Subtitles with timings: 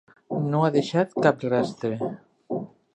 [0.53, 2.03] No ha deixat cap rastre.